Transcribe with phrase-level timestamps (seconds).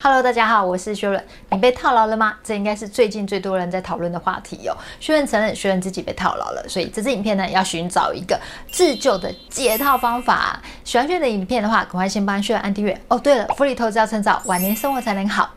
[0.00, 1.20] Hello，大家好，我是薛润。
[1.50, 2.36] 你被套牢了吗？
[2.44, 4.76] 这应该是最近最多人在讨论的话题哦。
[5.00, 8.40] 薛润承认，薛润自己被套牢了，所以这支影片呢，要寻找一个
[8.70, 10.62] 自救的解套方法。
[10.84, 13.18] 喜欢薛润的影片的话，赶快先帮薛润按订阅哦。
[13.18, 15.50] 对了，复利投资要趁早，晚年生活才能好。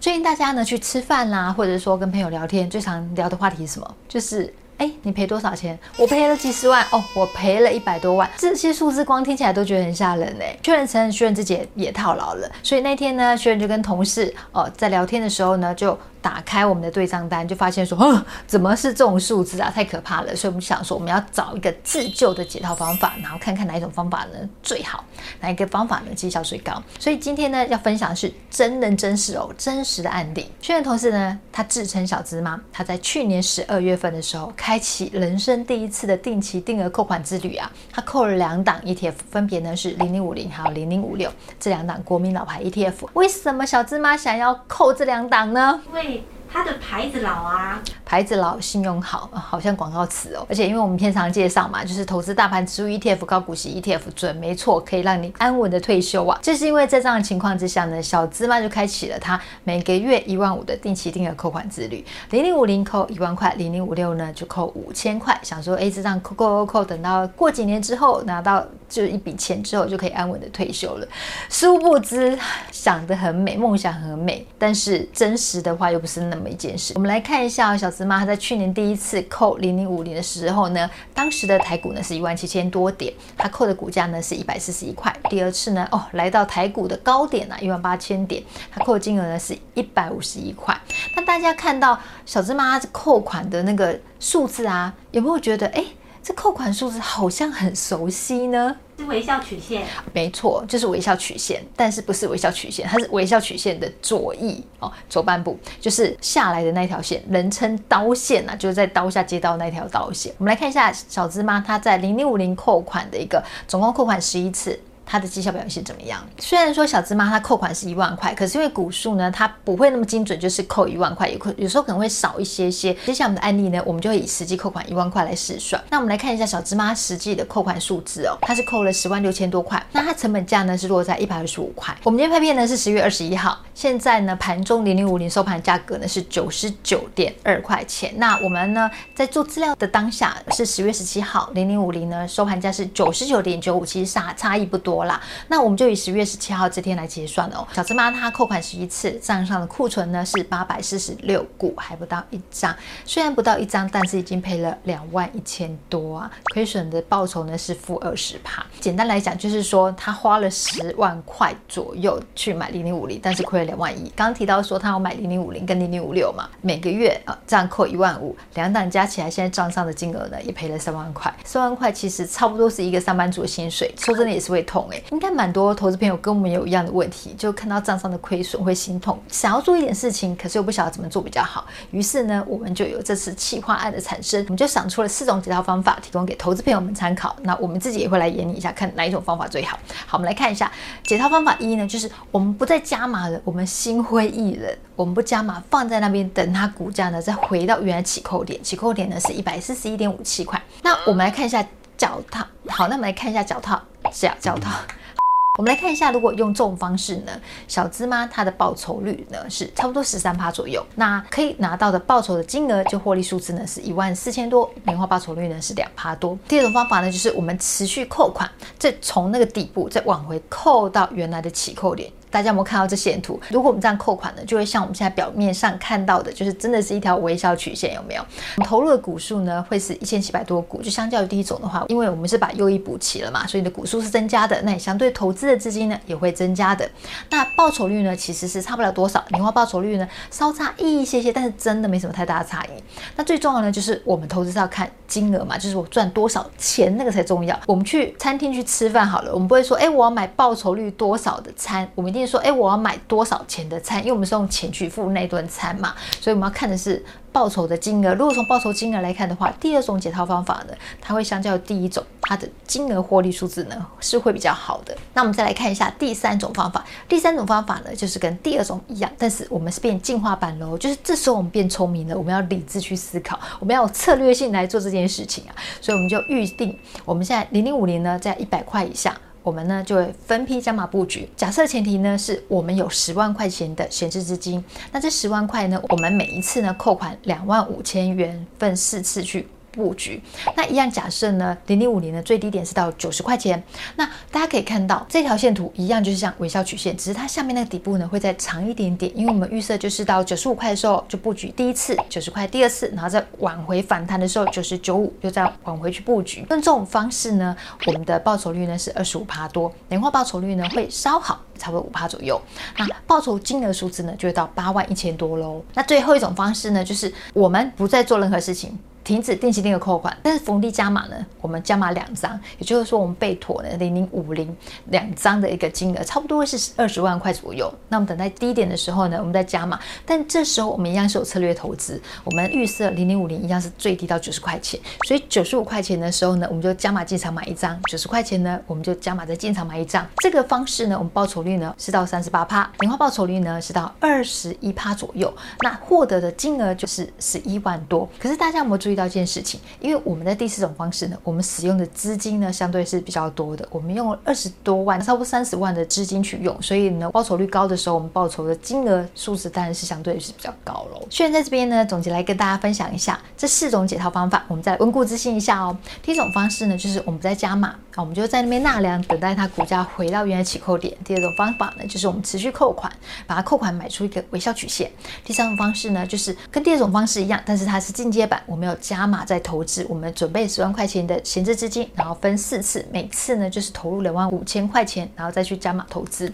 [0.00, 3.94] 最近大家呢去吃饭啦，或者说跟朋友聊天，最常聊的话题是什么？
[4.06, 4.54] 就是。
[4.78, 5.78] 哎，你赔多少钱？
[5.96, 8.28] 我赔了几十万哦，我赔了一百多万。
[8.36, 10.56] 这些数字光听起来都觉得很吓人哎。
[10.62, 15.98] 薛润承认，薛仁自己也，套牢了，所以那天呢，薛仁就跟同事哦在聊天的时候呢，就。
[16.24, 19.70] 打开我们的对账单，就发现说，啊，怎么是这种数字啊？
[19.70, 20.34] 太可怕了！
[20.34, 25.04] 所以我们想说，我们要找一个自救的解套方法，然后看看哪一种方法呢最好，
[25.40, 26.82] 哪一个方法呢绩效最高。
[26.98, 30.50] 所以今天呢，要分享的是真人真事哦，真实的案例。
[30.62, 41.30] 薛润同事呢，他自称小资妈，他在去年十二月份的时候，开启人生第一次的定期定额扣款之旅啊，他扣了两档 ETF，分别呢是零零五零还有零零五六
[41.60, 42.94] 这两档国民老牌 ETF。
[43.12, 45.78] 为什么小资妈想要扣这两档呢？
[45.88, 46.13] 因为
[46.54, 47.82] 它的牌子老啊，
[48.14, 50.46] 孩子老，信用好，好像广告词哦。
[50.48, 56.38] 而且因为我们平常介绍嘛，就是投资大盘指数 ETF、高股息 ETF 准没错，可以让你安稳的退休啊。
[56.40, 62.04] 就是因为在这样的情况之下呢，小资嘛就开启了他每个月一万五的定期定额扣款之旅。
[62.30, 65.36] 零零五零扣一万块，零零五六呢就扣五千块。
[65.42, 71.08] 想说，哎，这样扣扣扣扣，等到过几年之后拿到就一笔钱之后，就可以安稳的退休了。
[71.48, 72.38] 殊不知，
[72.70, 76.44] 想得很美，梦想很美，但是真实的话又不是那么。
[76.44, 85.14] 一件事，我们来看一下小资妈她在去年第一次扣零零五零的时候呢，当时的台股呢是一万七千多点，她扣的股价呢是一百四十一块。
[85.30, 90.78] 第二次呢，哦，来到台股的高点啊，一万八千点，她扣的金额呢是一百五十一块。
[91.16, 95.84] 那大家看到小芝麻扣款的那个数字啊，有没有觉得哎？
[96.26, 110.32] 这扣款数字好像很熟悉呢，是微笑曲线，没错，就是微笑曲线，但是不是微笑曲线，它是微笑曲线的左翼哦，左半部就是下来的那条线，人称刀线啊，就是在刀下接到那条刀线。
[110.38, 114.78] 我们来看一下小芝麻，它在零零五零扣款的一个总共扣款十一次。
[115.06, 116.24] 它的绩效表现怎么样？
[116.38, 122.94] 虽然说小芝麻它扣款是一万块，可是因为股数呢，它不会那么精准，就是扣一万块，有可有时候可能会少一些些。
[123.04, 125.82] 接下来我们的案例呢，我们就会以实际扣款一万块来试算。
[125.90, 131.94] 那我们来看一下小芝麻实际的扣款数字哦，它是扣了十万六千多块，那它成本价呢是落在一百二十五块。
[132.02, 138.12] 我们今天拍片呢是十月二十一号，现在呢盘中零零五零收盘价格呢是九十九点二块钱。
[138.16, 144.93] 那我们呢在做资料的当下是十月十七号，零零五零呢收盘价是九十九点九五，其实差差异不多。
[144.94, 147.66] 多啦，那我们就以十月十七号这天来结算哦。
[147.72, 152.72] 小资妈她扣款十一次，账上的库存呢是八百四十六股，还不到一张。
[153.04, 158.64] 虽然不到一张，但是已经赔了两万一千多啊，亏损的报酬呢是负二十趴。
[158.78, 164.08] 简单来讲，就是说他花了十万块左右去买零零五零，但是亏了两万一。
[164.14, 171.34] 刚刚提到说他要买零零五零跟零零五六嘛，每个月啊这样扣一万五，两档加起来现在账上的金额呢也赔了三万块。
[171.44, 174.83] 三万块其实差不多是一个上班族的薪水，说真的也是会痛。
[175.10, 181.66] 应该蛮多投资朋友跟我们有一样的问题，就看到账上的亏损会心痛，想要做一点事情，可是又不晓得怎么做比较好。
[181.90, 187.34] 于是呢，我们就有这次企划案的产生，我们就想出了四种解套方法，提供给投资朋友们参考。
[187.42, 189.78] 那我们自己也会来研拟一下，看哪一种方法最好。
[190.06, 190.70] 好，我们来看一下
[191.02, 200.60] 解套方法一呢，就是我们不再加码了，我们心灰意冷，我们不加码，放在那边等它股价呢再回到原来起扣点，起扣点呢是一百四十一点五七块。
[200.82, 201.64] 那我们来看一下
[201.96, 203.80] 脚套，好，那我们来看一下脚套。
[204.14, 204.80] 是啊，教他。
[205.58, 207.32] 我们来看一下，如果用这种方式呢，
[207.68, 216.38] 小资妈她的报酬率呢是差不多十三趴左右，那可以拿到的报酬的金额就获利数字呢是一万四千多，年化报酬率呢是两趴多。
[216.48, 222.10] 第二种方法呢，就是我们持续扣款，再从那个底部再往回扣到原来的起扣点。
[222.34, 223.40] 大家有没有看到这线图？
[223.48, 228.22] 如果我们这样扣款呢，就会像我们现在表面上看到的，就是真的是一条微笑曲线，有没有？
[228.56, 236.90] 我们投入的股数呢，会是一千七百多股，就相较于第一种的话，因为我们是把右翼补齐了嘛，所以你的股数是增加的，那你相对投资的资金呢也会增加的。
[237.30, 242.82] 那报酬率呢，其实是差不了多少，年化报酬率呢稍差一些些，但是真的没什么太大的差异。
[243.14, 247.56] 那最重要的呢，就是我们投资是要看金额嘛，就是我赚多少钱那个才重要。
[247.68, 252.23] 我们去餐厅去吃饭好了，我们不会说，哎，我要买报酬率多少的餐，我们一定。
[252.26, 254.00] 说，哎，我要买多少钱的餐？
[254.00, 258.14] 因为我们是用钱去付那顿餐嘛，所以我们要看的是报酬的金额。
[258.14, 264.96] 如果从报酬金额来看的话，第二种解套方法呢，它会相较第一种，它的金额获利数字呢是会比较好的。
[265.12, 266.84] 那我们再来看一下第三种方法。
[267.08, 275.54] 第三种方法呢，就是跟第二种一样，但是我们是变进化版喽，就是这时候我们变聪明了，我们要理智去思考，我们要有策略性来做这件事情啊。
[275.80, 279.16] 所以我们就预定，我们现在零零五零呢在一百块以下。
[279.44, 281.28] 我们呢就会分批加码布局。
[281.36, 289.46] 假设前提呢是我们有十万块钱的闲置资金，那这十万块呢，我们每一次呢扣款两万五千元，分四次去。
[289.74, 290.20] 布局，
[290.56, 293.62] 那一样假设呢，零零五零的最低点是到九十块钱。
[293.96, 306.40] 那大家可以看到这条线图一样，就是像微笑曲线，只是它下面那个底部呢会再长一点点，因为我们预设就是到九十五块的时候就布局第一次九十块，第二次，然后再往回反弹的时候九十九五又再往回去布局。
[306.50, 307.56] 用这种方式呢，
[307.86, 312.40] 我们的报酬率呢是二十五趴多，年化报酬率呢会稍好，差不多五趴左右。
[312.78, 315.62] 那报酬金额数字呢就会到八万一千多喽。
[315.74, 318.78] 那最后一种方式呢，就是我们不再做任何事情。
[319.04, 321.14] 停止定期定额扣款，但是逢低加码呢？
[321.42, 324.56] 我们加码两张，也就是说我们备妥了零零五零
[324.86, 327.70] 两张的一个金额，差不多是二十万块左右。
[327.90, 329.78] 那我们等待低点的时候呢，我们再加码。
[330.06, 340.06] 但这时候我们一样是有策略投资，我们预设零零五零一样是最低到九十块钱，所以九十五块钱的时候呢，我们就加码进场买一张；九十块钱呢，我们就加码再进场买一张。
[340.22, 345.30] 这个方式呢，我们报酬率呢是到三十八趴，年化报酬率呢是到二十一趴左右。
[345.60, 348.08] 那获得的金额就是十一万多。
[348.18, 348.93] 可是大家有没有注意？
[348.94, 361.04] 遇到一件事情，因为我们的第四种方式呢，我们使用的资金呢相对是比较多的，我们用了二十多万，差不多三十万的资金去用，所以呢报酬率高的时候，我们报酬的金额数字当然是相对是比较高喽。
[361.10, 365.76] 虽然在这边呢，总结来跟大家分享一下这四种解套方法，我们再温故知新一下哦。
[366.00, 370.96] 第一种方式呢，就是我们在加码啊，我们就在那边纳凉，等待它股价回到原来起扣点。
[371.04, 372.92] 第二种方法呢，就是我们持续扣款，
[373.26, 374.88] 把它扣款买出一个微笑曲线。
[375.24, 378.74] 第三种方式呢，就是跟第二种方式一样，但是它是进阶版，我们有。
[378.84, 386.30] 加码再投资，我们准备十万块钱的闲置资金，然后分四次，每次呢就是投入两万五千块钱，然后再去加码投资。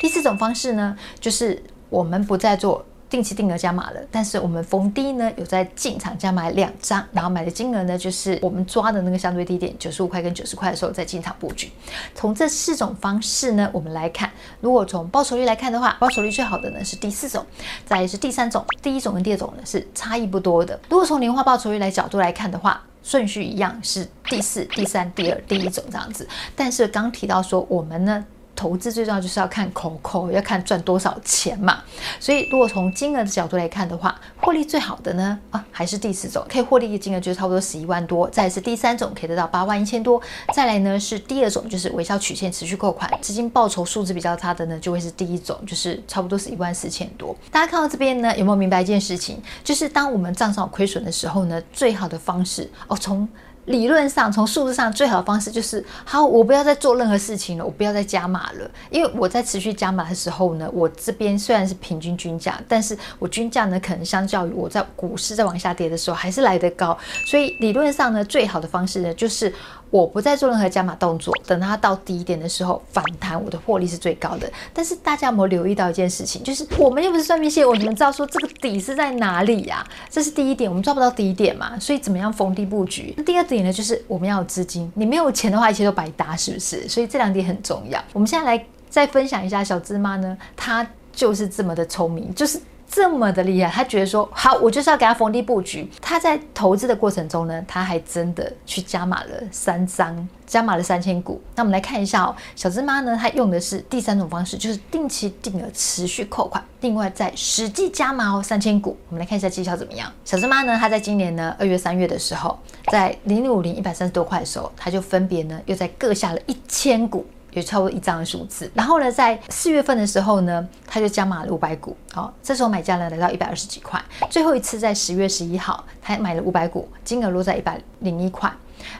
[0.00, 2.84] 第四种方式呢，就是我们不再做。
[3.12, 11.70] 定期定额加码了，但是我们逢低呢有在进场加买两张，然后买的金额呢就是我们抓的那个相对低点九十五块跟九十块的时候再进场布局。
[12.14, 14.32] 从这四种方式呢，我们来看，
[14.62, 17.44] 如果从报酬率来看的话，报酬率最好的呢是第四种，
[17.84, 20.80] 再是第三种，第一种跟第二种呢是差异不多的。
[20.88, 26.26] 如果从年化报酬率来角度来看的话，顺序一样是第四、第三、第二、第一种这样子。
[26.56, 28.24] 但是刚提到说我们呢。
[28.54, 31.82] 投资最重要就是要看口口，要看赚多少钱嘛。
[32.20, 38.28] 所以如果从金额的角度来看的话，获利最好的呢啊还是第四种，可以获利的金额就是差不多十一万多。
[38.30, 40.20] 再来是第三种，可以得到八万一千多。
[40.54, 47.34] 再来呢是第二种，就是微笑曲线持续扣款，资金报酬数字比较差的呢，就会是第一种，就是差不多是一万四千多。
[47.50, 49.40] 大家看到这边呢，有没有明白一件事情？
[49.64, 53.28] 就是当我们账上亏损的时候呢，最好的方式哦从。
[53.66, 66.96] 理论上，从数字上最好的方式就是，好，我不要再做任何事情了，我不要再加码了，因为我在持续加码的时候呢，我这边虽然是平均均价，但是我均价呢，可能相较于我在股市在往下跌的时候还是来得高，
[67.30, 69.52] 所以理论上呢，最好的方式呢，就是。
[69.92, 74.50] 我不再做任何加码动作，等它到低点的时候反弹，我的获利是最高的。
[74.72, 76.42] 但是大家有没有留意到一件事情？
[76.42, 79.86] 就是我们又不是算命线，我们知道说这个底是在哪里呀？
[80.08, 83.12] 这是第一点，我们抓不到低点嘛，所以怎么样逢低布局？
[83.18, 86.88] 那第二点呢，就是我们要有资金，你没有钱的话，一切都白搭，是不是？
[86.88, 88.02] 所以这两点很重要。
[88.14, 92.58] 我们现在来再分享一下小芝麻呢，她就是这么的聪明，就是。
[92.94, 95.90] 这么的厉害，他觉得说好，我就是要给他逢低布局。
[96.02, 101.40] 他在投资的过程中呢，他还真的去加码了三张，加码了三千股。
[101.54, 108.94] 那我们来看一下哦，小芝麻呢，他用的是第三种方式，就是定期定额持续扣款，另外再实际加码哦三千股。
[109.08, 110.12] 我们来看一下绩效怎么样。
[110.22, 112.58] 小芝麻呢，他在今年呢二月、三月的时候，
[112.90, 117.24] 在零零五零一百三十多块的时候，他就分别呢又在各下了一千股。
[117.52, 124.02] 也超过一张的数字，然后呢，在四月份的时候呢，他就加码了五百股，好、这时候买价呢来到一百二十几块。
[124.30, 128.50] 最后一次在十月十一号，他买了五百股，金额落在一百零一块。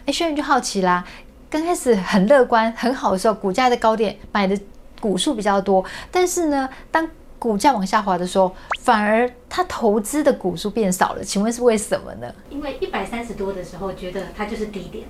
[0.06, 1.04] 哎，轩辕就好奇啦，
[1.48, 4.58] 刚开始很乐观很好的时候，股价在高点买的
[5.00, 11.24] 股数比较多，但是呢，当股价往下滑的时候，反而他投资的股数变少了。
[11.24, 12.32] 请问是为什么呢？
[12.50, 15.04] 因为一百三十多的时候，觉得它就是低点。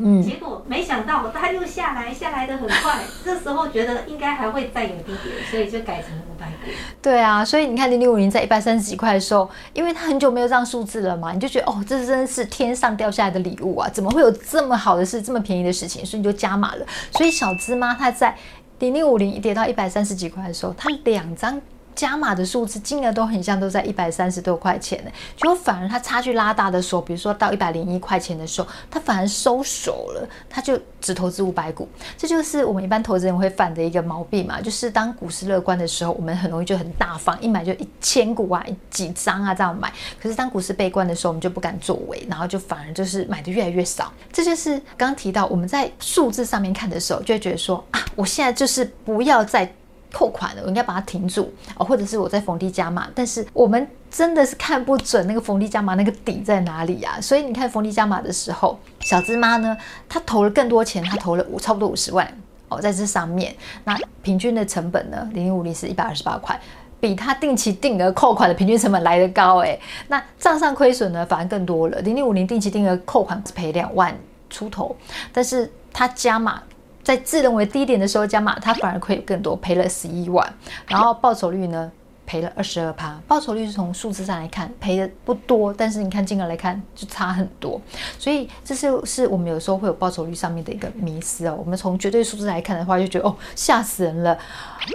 [0.00, 3.00] 嗯，结果没想到它又下来，下来的很快。
[3.24, 6.70] 这时候觉得应该还会再有低点，所以就改成五百股。
[7.02, 13.88] 对啊，所以你看零零五零在一百三十几块的时候，因为它很久没有这样数字了嘛，你就觉得哦，这真的是天上掉下来的礼物啊！
[13.88, 16.04] 怎么会有这么好的事，这么便宜的事情？
[16.06, 16.86] 所以你就加码了。
[17.12, 18.36] 所以小芝麻它在
[18.78, 21.60] 零零五零跌到一百三十几块的时候，它两张。
[21.98, 25.10] 加码的数字金额都很像，都在一百三十多块钱呢。
[25.36, 31.88] 结果反而它差距拉大的时候，比如说到一百零一块钱的时候，它反而收手了，它就只投资五百股。
[32.16, 39.92] 这就是我们一般投资人会犯的一个毛病嘛，就是当股市乐观的时候，我们很容易就很大方，一买就一千股啊，几张啊这样买。
[40.22, 44.12] 可是当股市悲观的时候，我们就不敢作为，然后就反而就是买的越来越少。
[44.32, 49.68] 这就是刚提到我们在数字上面看的时候，就会觉得说啊，我现在就是不要再。
[50.12, 57.20] 扣款了，我应该把它停住哦，或者是我在逢低加码，但是我们真的是看不准那个逢低加码那个底在哪里啊？
[57.20, 59.76] 所以你看逢低加码的时候，小芝妈呢，
[60.08, 62.26] 她投了更多钱，她投了五差不多五十万
[62.68, 66.58] 哦，在这上面，那平均的成本呢，零零五零是一百二十八块，
[66.98, 69.78] 比她定期定额扣款的平均成本来得高诶。
[70.08, 74.16] 那账上亏损呢，反而更多了，零零五零定期定额扣款是赔两万
[74.48, 74.96] 出头，
[75.32, 76.62] 但是她加码。
[77.08, 80.46] 在自认为低点的时候加码，它反而亏更多，赔了十一万。
[80.86, 81.90] 然后报酬率呢，
[82.26, 83.18] 赔了二十二趴。
[83.26, 87.80] 报酬率是从数字上来看赔的不多，但是你看金额来看就差很多。
[88.18, 91.56] 所以这是是我们有时候会有报酬率上面的一个迷失哦。
[91.58, 94.38] 我们从绝对数字来看的话，就觉得哦，吓死人了，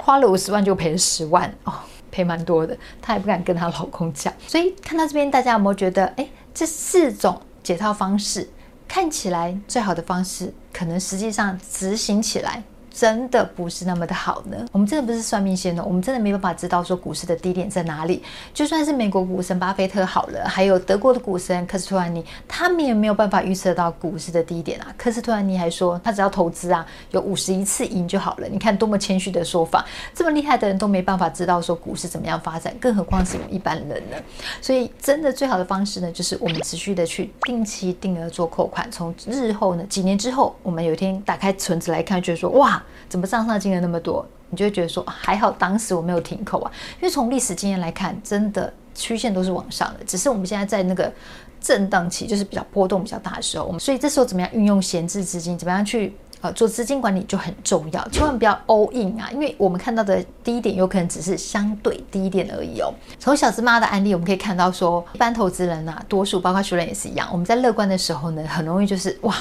[0.03, 1.73] 花了五十万就赔了十万哦，
[2.11, 2.77] 赔蛮多的。
[3.01, 4.31] 她也不敢跟她老公讲。
[4.45, 8.47] 所以看到这边，大家有没有觉得哎，这四种解套方式
[8.93, 10.53] 看起来最好的方式？
[10.71, 12.61] 可能实际上执行起来。
[12.93, 14.55] 真的不是那么的好呢。
[14.71, 18.21] 我们真的不是算命仙的，我们真的没办法知道说股市的低点在哪里。
[18.53, 24.93] 就算是美国股神巴菲特好了，还有德国的股神科斯托兰尼，他们也没有办法预测到股市的低点啊。
[24.95, 28.47] 科斯托兰尼还说，他只要投资啊，有五十一次赢就好了。
[28.47, 29.83] 你看多么谦虚的说法，
[30.13, 34.17] 这么厉害的人都没办法知道说股市怎么样发展，更何况是我们一般人呢？
[34.61, 42.82] 所以，真的最好的方式呢，就是我们持续的去定期定额做扣款，从日后呢，几年之后，我们有一天打开存折来看，觉得说哇。
[43.09, 44.25] 怎么账上金额那么多？
[44.49, 46.71] 你就会觉得说还好，当时我没有停扣啊。
[47.01, 51.11] 因为从历史经验来看，真的曲线都是往上的，只是我们现在在那个
[51.59, 53.65] 震荡期，就是比较波动比较大的时候。
[53.65, 59.27] 我们所以这时候怎么样运用闲置资金，怎么样去呃做资金管理就很重要，千万不要 all in 啊！
[59.31, 62.93] 因为我们看到的低点有可能只是相对低点而已哦。
[63.17, 69.35] 从小芝麻的案例，我们可以看到说，一般投资人啊，多数包括学人也是一样，我们在乐观的时候呢，很容易就是哇。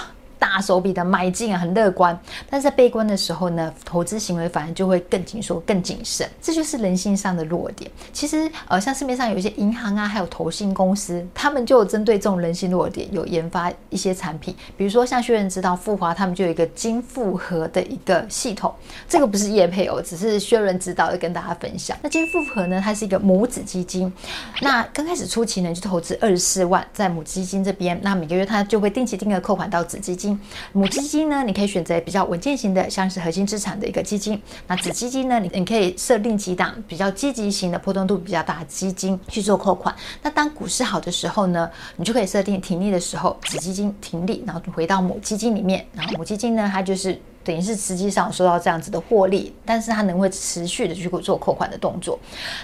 [0.53, 2.19] 大手笔的买进啊，很乐观，
[2.51, 7.91] 但是在悲观的时候呢，投资行为反而就会更紧缩、更谨慎，这就是人性上的弱点。
[8.13, 18.75] 其实，呃，像市面上有一些银行啊，还有投信公司，他们就有针对这种人性弱点，有研发一些产品，比如说像薛仁知道复华，他们就有一个金复合的一个系统，
[19.09, 21.97] 这个不是叶配哦，只是薛仁知道的跟大家分享。
[22.03, 24.13] 那金复合呢，它是一个母子基金，
[24.61, 30.39] 那刚开始初期呢，就投资二十四万在母基金这边，那每个月它就会定期定额扣款到子基金。
[30.73, 34.41] 母基金呢，你可以选择比较稳健型的，像是核心资产的一个基金。
[34.67, 39.95] 那子基金呢，你你可以设定几档比较积极型的、波动度比较大的基金去做扣款。
[40.23, 45.87] 那当股市好的时候呢，你就可以设定停利的时候，子基金停利，然后回到母基金里面。
[45.93, 52.19] 然后母基金呢，它就是等于是实际上收到这样子的获利，但是它能会持续的去做扣款的动作。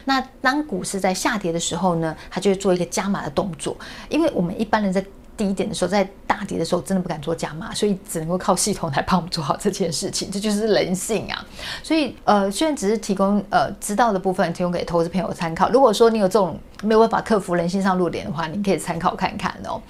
[0.05, 3.77] 那当股市在下跌的时候呢，它就会做一个加码的动作，
[4.09, 5.05] 因为我们一般人在
[5.39, 11.47] 低点的时候，在大跌的时候，真的不敢做加码，所以只能够靠系统来帮我们做好这件事情，这就是人性啊。
[11.83, 15.71] 所以，呃，虽然只是提供呃知道的部分，提供给投资朋友参考。
[15.71, 19.81] 如果说你有这种没有办法克服人性上弱点的话，你可以参考看看哦。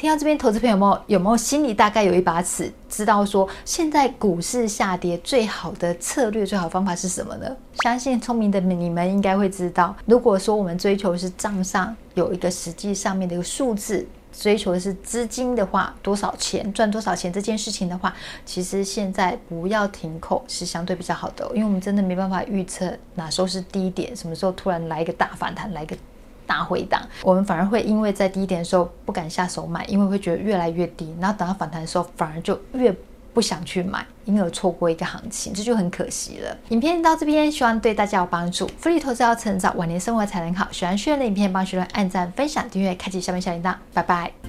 [0.00, 7.54] 听到这边，投资朋友们有没有心里大概有一把尺，知道说现在股市下跌最好的策略、最好的方法是什么呢？
[7.82, 18.10] 相信聪明的你们应该会知道，如果说我们追求是账上有一个实际上面的一个数字，追求的是资金的话，多少钱赚多少钱这件事情的话，
[18.46, 25.94] 其实现在不要停扣是相对比较好的，因为我们真的没办法预测哪时候是低点，什么时候突然来一个大反弹，来一个。
[26.50, 32.92] 大回档，我们反而会因为在低点的时候不敢下手买，因为会觉得越来越低，然后等到反弹的时候反而就越
[33.32, 36.56] 不想去买，因而错过一个行情，这就很可惜了。
[36.70, 38.68] 影片到这边，希望对大家有帮助。
[38.80, 40.66] 福利投资要成长，晚年生活才能好。
[40.72, 43.72] 喜欢学员的影片，帮学员按赞、分享、订阅、开启下面小铃铛。
[43.94, 44.39] 拜拜。